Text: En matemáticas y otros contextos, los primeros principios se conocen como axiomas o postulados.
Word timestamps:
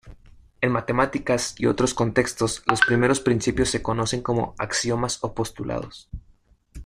En 0.61 0.71
matemáticas 0.71 1.53
y 1.59 1.67
otros 1.67 1.93
contextos, 1.93 2.63
los 2.65 2.81
primeros 2.81 3.19
principios 3.19 3.69
se 3.69 3.83
conocen 3.83 4.23
como 4.23 4.55
axiomas 4.57 5.23
o 5.23 5.35
postulados. 5.35 6.09